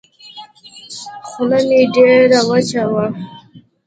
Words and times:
خوله 1.27 1.59
مې 1.67 1.81
ډېره 1.93 2.39
وچه 2.49 2.83
وه. 2.91 3.05